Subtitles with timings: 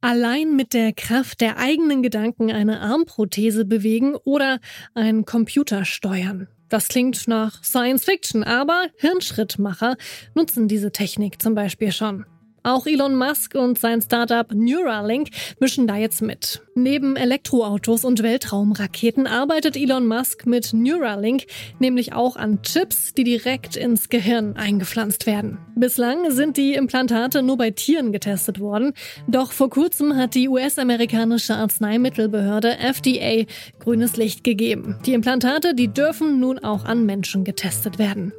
[0.00, 4.60] Allein mit der Kraft der eigenen Gedanken eine Armprothese bewegen oder
[4.94, 6.46] einen Computer steuern.
[6.68, 9.96] Das klingt nach Science Fiction, aber Hirnschrittmacher
[10.34, 12.26] nutzen diese Technik zum Beispiel schon.
[12.68, 16.60] Auch Elon Musk und sein Startup Neuralink mischen da jetzt mit.
[16.74, 21.46] Neben Elektroautos und Weltraumraketen arbeitet Elon Musk mit Neuralink
[21.78, 25.56] nämlich auch an Chips, die direkt ins Gehirn eingepflanzt werden.
[25.76, 28.92] Bislang sind die Implantate nur bei Tieren getestet worden,
[29.26, 33.46] doch vor kurzem hat die US-amerikanische Arzneimittelbehörde FDA
[33.78, 34.98] grünes Licht gegeben.
[35.06, 38.34] Die Implantate, die dürfen nun auch an Menschen getestet werden.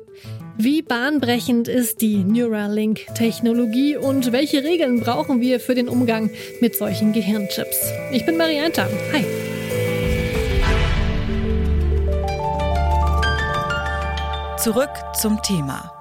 [0.61, 7.13] Wie bahnbrechend ist die Neuralink-Technologie und welche Regeln brauchen wir für den Umgang mit solchen
[7.13, 7.93] Gehirnchips?
[8.11, 8.85] Ich bin Marianta.
[9.13, 9.23] Hi.
[14.57, 15.98] Zurück zum Thema.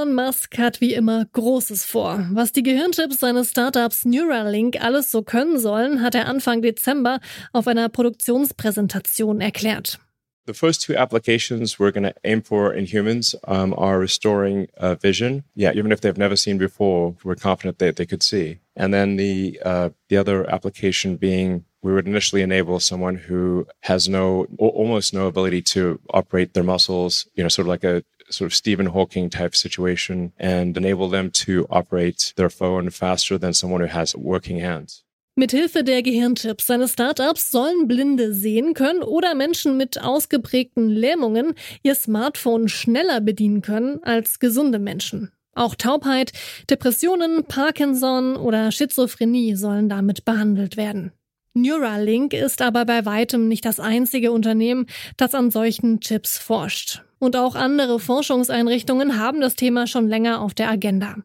[0.00, 2.26] Elon Musk hat wie immer Großes vor.
[2.32, 7.20] Was die Gehirnchips seines Startups Neuralink alles so können sollen, hat er Anfang Dezember
[7.52, 9.98] auf einer Produktionspräsentation erklärt.
[10.46, 14.94] The first two applications we're going to aim for in humans um, are restoring uh,
[14.94, 15.44] vision.
[15.54, 18.58] Yeah, even if they've never seen before, we're confident that they could see.
[18.74, 24.08] And then the uh, the other application being we would initially enable someone who has
[24.08, 28.50] no, almost no ability to operate their muscles, you know, sort of like a sort
[28.50, 33.80] of Stephen Hawking type situation and enable them to operate their phone faster than someone
[33.80, 35.04] who has working hands.
[35.36, 41.94] Mithilfe der Gehirnchips seines Startups sollen Blinde sehen können oder Menschen mit ausgeprägten Lähmungen ihr
[41.94, 45.32] Smartphone schneller bedienen können als gesunde Menschen.
[45.54, 46.32] Auch Taubheit,
[46.68, 51.12] Depressionen, Parkinson oder Schizophrenie sollen damit behandelt werden.
[51.54, 57.02] Neuralink ist aber bei weitem nicht das einzige Unternehmen, das an solchen Chips forscht.
[57.18, 61.16] Und auch andere Forschungseinrichtungen haben das Thema schon länger auf der Agenda.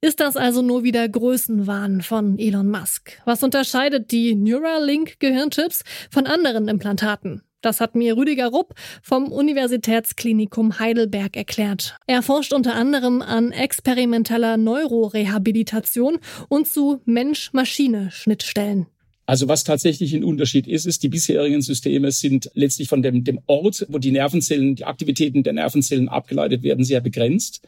[0.00, 3.20] Ist das also nur wieder Größenwahn von Elon Musk?
[3.26, 7.42] Was unterscheidet die Neuralink-Gehirnchips von anderen Implantaten?
[7.60, 11.96] Das hat mir Rüdiger Rupp vom Universitätsklinikum Heidelberg erklärt.
[12.06, 16.18] Er forscht unter anderem an experimenteller Neurorehabilitation
[16.48, 18.86] und zu Mensch-Maschine-Schnittstellen.
[19.24, 23.38] Also was tatsächlich ein Unterschied ist, ist, die bisherigen Systeme sind letztlich von dem, dem
[23.46, 27.62] Ort, wo die Nervenzellen, die Aktivitäten der Nervenzellen abgeleitet werden, sehr begrenzt.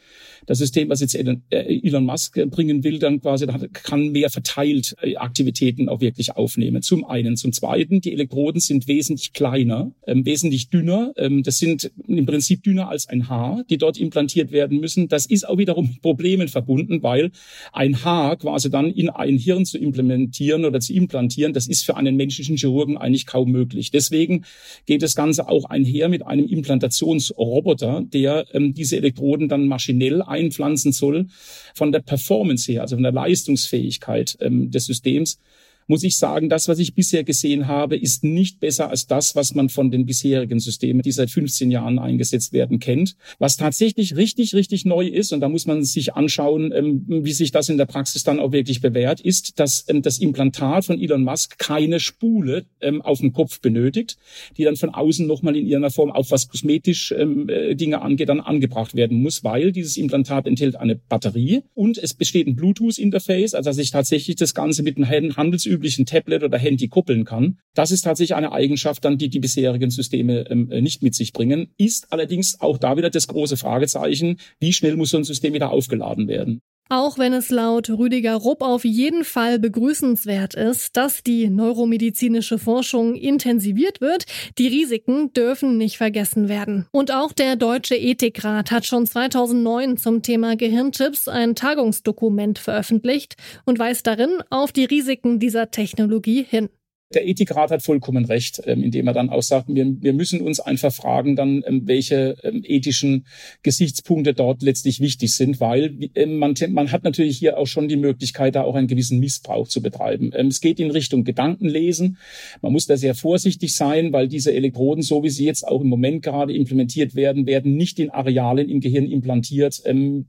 [0.47, 5.16] Das System, was jetzt Elon, äh, Musk bringen will, dann quasi kann mehr verteilt äh,
[5.16, 6.82] Aktivitäten auch wirklich aufnehmen.
[6.82, 7.37] Zum einen.
[7.37, 11.12] Zum zweiten, die Elektroden sind wesentlich kleiner, ähm, wesentlich dünner.
[11.16, 15.09] Ähm, das sind im Prinzip dünner als ein Haar, die dort implantiert werden müssen.
[15.09, 17.31] Das ist auch wiederum mit Problemen verbunden, weil
[17.72, 21.84] ein Haar quasi dann in ein Hirn zu implementieren oder zu implantieren, implantieren, das ist
[21.84, 23.91] für einen menschlichen Chirurgen eigentlich kaum möglich.
[23.91, 24.44] Deswegen
[24.87, 30.93] geht das Ganze auch einher mit einem Implantationsroboter, der ähm, diese Elektroden dann maschinell einpflanzen
[30.93, 31.27] soll.
[31.75, 35.38] Von der Performance her, also von der Leistungsfähigkeit ähm, des Systems,
[35.86, 39.54] muss ich sagen, das, was ich bisher gesehen habe, ist nicht besser als das, was
[39.54, 43.16] man von den bisherigen Systemen, die seit 15 Jahren eingesetzt werden, kennt.
[43.38, 47.50] Was tatsächlich richtig, richtig neu ist, und da muss man sich anschauen, ähm, wie sich
[47.50, 51.24] das in der Praxis dann auch wirklich bewährt, ist, dass ähm, das Implantat von Elon
[51.24, 54.16] Musk keine Spule ähm, auf dem Kopf benötigt,
[54.56, 58.40] die dann von außen nochmal in irgendeiner Form, auch was kosmetisch äh, Dinge angeht, dann
[58.40, 63.70] angebracht werden muss, weil dieses Implantat enthält eine Batterie und es besteht ein Bluetooth-Interface, also
[63.70, 67.58] dass ich tatsächlich das Ganze mit einem Handels üblichen Tablet oder Handy kuppeln kann.
[67.74, 71.32] Das ist tatsächlich eine Eigenschaft, dann die die bisherigen Systeme ähm, äh, nicht mit sich
[71.32, 71.72] bringen.
[71.76, 75.70] Ist allerdings auch da wieder das große Fragezeichen, wie schnell muss so ein System wieder
[75.70, 76.60] aufgeladen werden?
[76.90, 83.14] Auch wenn es laut Rüdiger Rupp auf jeden Fall begrüßenswert ist, dass die neuromedizinische Forschung
[83.14, 84.26] intensiviert wird,
[84.58, 86.86] die Risiken dürfen nicht vergessen werden.
[86.92, 93.78] Und auch der Deutsche Ethikrat hat schon 2009 zum Thema Gehirnchips ein Tagungsdokument veröffentlicht und
[93.78, 96.68] weist darin auf die Risiken dieser Technologie hin
[97.14, 100.60] der Ethikrat hat vollkommen recht, ähm, indem er dann auch sagt, wir, wir müssen uns
[100.60, 103.26] einfach fragen, dann ähm, welche ähm, ethischen
[103.62, 105.94] Gesichtspunkte dort letztlich wichtig sind, weil
[106.26, 109.82] man, man hat natürlich hier auch schon die Möglichkeit, da auch einen gewissen Missbrauch zu
[109.82, 110.32] betreiben.
[110.32, 112.19] Es geht in Richtung Gedankenlesen.
[112.62, 115.88] Man muss da sehr vorsichtig sein, weil diese Elektroden, so wie sie jetzt auch im
[115.88, 119.82] Moment gerade implementiert werden, werden nicht in Arealen im Gehirn implantiert,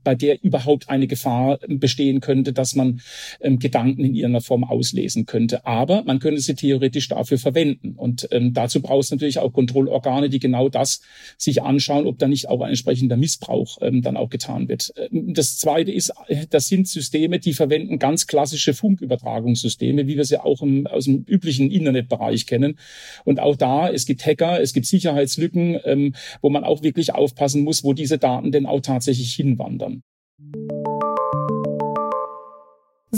[0.04, 3.00] bei der überhaupt eine Gefahr bestehen könnte, dass man
[3.40, 5.66] Gedanken in irgendeiner Form auslesen könnte.
[5.66, 7.94] Aber man könnte sie theoretisch theoretisch dafür verwenden.
[7.96, 11.00] Und ähm, dazu braucht es natürlich auch Kontrollorgane, die genau das
[11.38, 14.92] sich anschauen, ob da nicht auch ein entsprechender Missbrauch ähm, dann auch getan wird.
[14.96, 16.12] Ähm, das Zweite ist,
[16.50, 21.24] das sind Systeme, die verwenden ganz klassische Funkübertragungssysteme, wie wir sie auch im, aus dem
[21.26, 22.78] üblichen Internetbereich kennen.
[23.24, 27.62] Und auch da, es gibt Hacker, es gibt Sicherheitslücken, ähm, wo man auch wirklich aufpassen
[27.62, 30.02] muss, wo diese Daten denn auch tatsächlich hinwandern.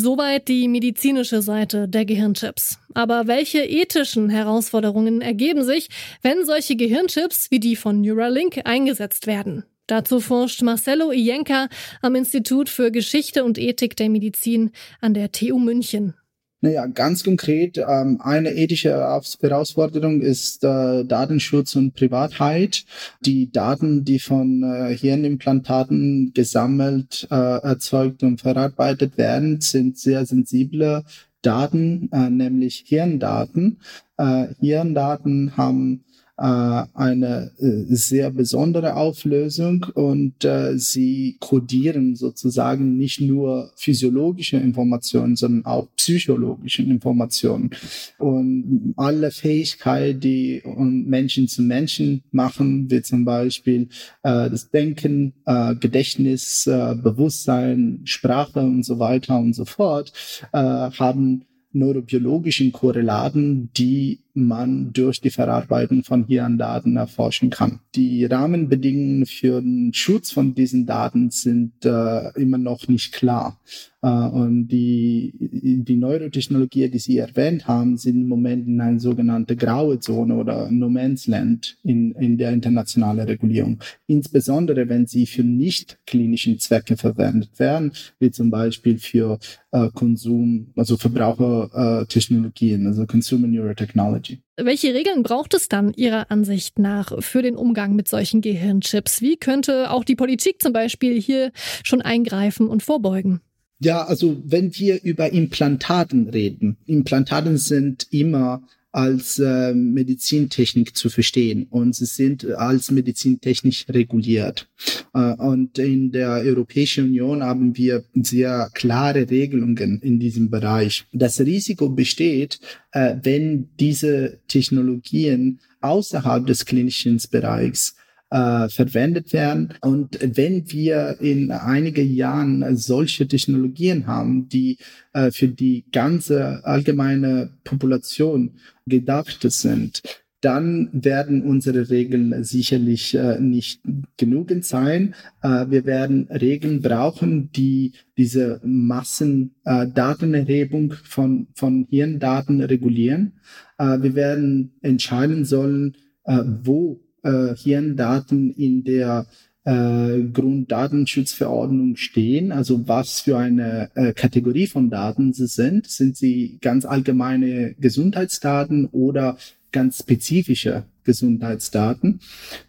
[0.01, 2.79] Soweit die medizinische Seite der Gehirnchips.
[2.95, 5.89] Aber welche ethischen Herausforderungen ergeben sich,
[6.23, 9.65] wenn solche Gehirnchips wie die von Neuralink eingesetzt werden?
[9.89, 11.69] Dazu forscht Marcelo Ienka
[12.01, 16.15] am Institut für Geschichte und Ethik der Medizin an der TU München.
[16.61, 22.85] Naja, ganz konkret, ähm, eine ethische Herausforderung ist äh, Datenschutz und Privatheit.
[23.21, 31.05] Die Daten, die von äh, Hirnimplantaten gesammelt, äh, erzeugt und verarbeitet werden, sind sehr sensible
[31.43, 33.79] Daten, äh, nämlich Hirndaten.
[34.17, 36.05] Äh, Hirndaten haben
[36.39, 45.65] eine äh, sehr besondere Auflösung und äh, sie kodieren sozusagen nicht nur physiologische Informationen, sondern
[45.65, 47.71] auch psychologische Informationen.
[48.19, 53.89] Und alle Fähigkeiten, die Menschen zu Menschen machen, wie zum Beispiel
[54.23, 60.13] äh, das Denken, äh, Gedächtnis, äh, Bewusstsein, Sprache und so weiter und so fort,
[60.53, 67.81] äh, haben neurobiologischen Korrelaten, die man durch die Verarbeitung von Hirndaten erforschen kann.
[67.95, 73.59] Die Rahmenbedingungen für den Schutz von diesen Daten sind äh, immer noch nicht klar.
[74.03, 79.57] Äh, und die, die Neurotechnologie, die Sie erwähnt haben, sind im Moment in einer sogenannten
[79.57, 83.81] graue Zone oder No Man's Land in, in der internationalen Regulierung.
[84.07, 89.39] Insbesondere, wenn sie für nicht klinischen Zwecke verwendet werden, wie zum Beispiel für
[89.73, 94.41] äh, Konsum, also Verbrauchertechnologien, also Consumer Neurotechnology.
[94.57, 99.23] Welche Regeln braucht es dann Ihrer Ansicht nach für den Umgang mit solchen Gehirnchips?
[99.23, 101.53] Wie könnte auch die Politik zum Beispiel hier
[101.85, 103.41] schon eingreifen und vorbeugen?
[103.81, 111.67] Ja, also wenn wir über Implantaten reden, Implantaten sind immer als äh, Medizintechnik zu verstehen
[111.71, 114.69] und sie sind als Medizintechnik reguliert.
[115.15, 121.05] Äh, und in der Europäischen Union haben wir sehr klare Regelungen in diesem Bereich.
[121.13, 122.61] Das Risiko besteht,
[122.93, 127.95] äh, wenn diese Technologien außerhalb des klinischen Bereichs
[128.31, 129.75] äh, verwendet werden.
[129.81, 134.79] Und wenn wir in einigen Jahren solche Technologien haben, die
[135.13, 138.53] äh, für die ganze allgemeine Population
[138.87, 140.03] gedacht sind,
[140.41, 143.83] dann werden unsere Regeln sicherlich äh, nicht
[144.17, 145.17] genügend sein.
[145.43, 153.41] Äh, wir werden Regeln brauchen, die diese Massendatenerhebung äh, von, von Hirndaten regulieren.
[153.79, 159.27] Äh, wir werden entscheiden sollen, äh, wo äh, Hirndaten in der
[159.65, 165.87] äh, Grunddatenschutzverordnung stehen, also was für eine äh, Kategorie von Daten sie sind.
[165.89, 169.37] Sind sie ganz allgemeine Gesundheitsdaten oder
[169.71, 172.21] ganz spezifische Gesundheitsdaten?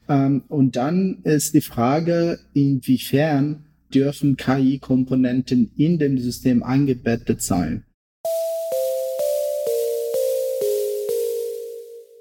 [0.10, 7.86] Ähm, und dann ist die Frage, inwiefern dürfen KI-Komponenten in dem System eingebettet sein?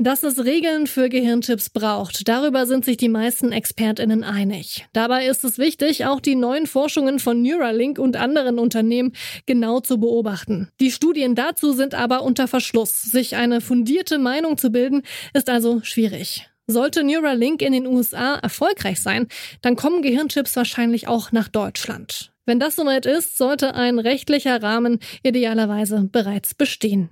[0.01, 4.87] Dass es Regeln für Gehirnchips braucht, darüber sind sich die meisten ExpertInnen einig.
[4.93, 9.13] Dabei ist es wichtig, auch die neuen Forschungen von Neuralink und anderen Unternehmen
[9.47, 10.71] genau zu beobachten.
[10.79, 13.03] Die Studien dazu sind aber unter Verschluss.
[13.03, 15.03] Sich eine fundierte Meinung zu bilden,
[15.35, 16.49] ist also schwierig.
[16.69, 19.27] Sollte Neuralink in den USA erfolgreich sein,
[19.63, 22.31] dann kommen Gehirnchips wahrscheinlich auch nach Deutschland.
[22.47, 27.11] Wenn das soweit ist, sollte ein rechtlicher Rahmen idealerweise bereits bestehen.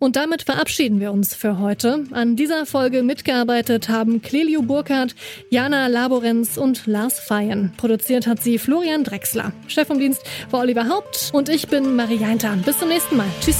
[0.00, 2.04] Und damit verabschieden wir uns für heute.
[2.10, 5.14] An dieser Folge mitgearbeitet haben Clelio Burkhardt,
[5.50, 7.74] Jana Laborenz und Lars Feyen.
[7.76, 9.52] Produziert hat sie Florian Drexler.
[9.68, 12.62] Chef vom Dienst war Oliver Haupt und ich bin Marie Jeintan.
[12.62, 13.26] Bis zum nächsten Mal.
[13.42, 13.58] Tschüss.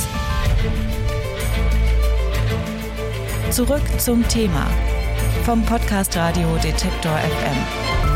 [3.50, 4.66] Zurück zum Thema
[5.44, 8.10] vom Podcast Radio Detektor FM.